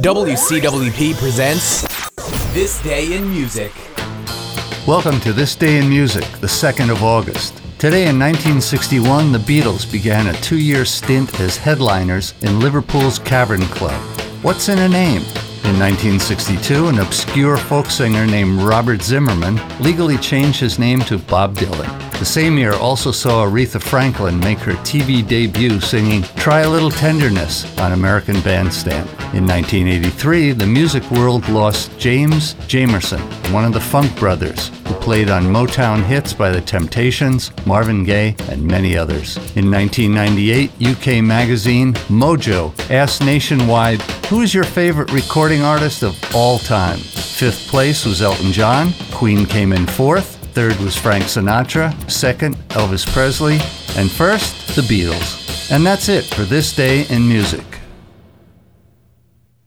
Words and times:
WCWP 0.00 1.14
presents 1.16 1.82
This 2.54 2.82
Day 2.82 3.14
in 3.14 3.28
Music. 3.28 3.70
Welcome 4.86 5.20
to 5.20 5.34
This 5.34 5.54
Day 5.54 5.76
in 5.76 5.86
Music, 5.86 6.24
the 6.40 6.46
2nd 6.46 6.90
of 6.90 7.02
August. 7.02 7.58
Today 7.78 8.08
in 8.08 8.18
1961, 8.18 9.32
the 9.32 9.38
Beatles 9.38 9.90
began 9.92 10.28
a 10.28 10.32
two 10.40 10.58
year 10.58 10.86
stint 10.86 11.38
as 11.40 11.58
headliners 11.58 12.32
in 12.40 12.58
Liverpool's 12.58 13.18
Cavern 13.18 13.60
Club. 13.66 14.00
What's 14.42 14.70
in 14.70 14.78
a 14.78 14.88
name? 14.88 15.20
In 15.64 15.78
1962, 15.78 16.88
an 16.88 17.00
obscure 17.00 17.58
folk 17.58 17.90
singer 17.90 18.24
named 18.26 18.62
Robert 18.62 19.02
Zimmerman 19.02 19.60
legally 19.78 20.16
changed 20.16 20.58
his 20.58 20.78
name 20.78 21.00
to 21.00 21.18
Bob 21.18 21.54
Dylan. 21.54 22.11
The 22.22 22.26
same 22.26 22.56
year 22.56 22.74
also 22.74 23.10
saw 23.10 23.44
Aretha 23.44 23.82
Franklin 23.82 24.38
make 24.38 24.60
her 24.60 24.74
TV 24.84 25.26
debut 25.26 25.80
singing 25.80 26.22
Try 26.36 26.60
a 26.60 26.70
Little 26.70 26.92
Tenderness 26.92 27.76
on 27.80 27.90
American 27.90 28.40
Bandstand. 28.42 29.08
In 29.34 29.44
1983, 29.44 30.52
the 30.52 30.64
music 30.64 31.02
world 31.10 31.48
lost 31.48 31.98
James 31.98 32.54
Jamerson, 32.68 33.18
one 33.52 33.64
of 33.64 33.72
the 33.72 33.80
Funk 33.80 34.16
Brothers, 34.20 34.68
who 34.86 34.94
played 35.00 35.30
on 35.30 35.42
Motown 35.42 36.00
hits 36.00 36.32
by 36.32 36.50
The 36.50 36.60
Temptations, 36.60 37.50
Marvin 37.66 38.04
Gaye, 38.04 38.36
and 38.50 38.64
many 38.64 38.96
others. 38.96 39.36
In 39.56 39.68
1998, 39.68 40.70
UK 40.80 41.24
magazine 41.24 41.92
Mojo 42.06 42.72
asked 42.88 43.24
nationwide, 43.24 44.00
Who 44.26 44.42
is 44.42 44.54
your 44.54 44.62
favorite 44.62 45.10
recording 45.10 45.62
artist 45.62 46.04
of 46.04 46.16
all 46.36 46.60
time? 46.60 46.98
Fifth 46.98 47.66
place 47.66 48.04
was 48.04 48.22
Elton 48.22 48.52
John, 48.52 48.92
Queen 49.10 49.44
came 49.44 49.72
in 49.72 49.88
fourth, 49.88 50.38
third 50.52 50.76
was 50.76 50.96
Frank 50.96 51.24
Sinatra, 51.24 51.92
second, 52.10 52.56
Elvis 52.68 53.06
Presley, 53.06 53.58
and 53.96 54.10
first, 54.10 54.76
the 54.76 54.82
Beatles. 54.82 55.70
And 55.70 55.84
that's 55.84 56.08
it 56.08 56.24
for 56.24 56.42
this 56.42 56.76
day 56.76 57.06
in 57.08 57.26
music. 57.26 57.71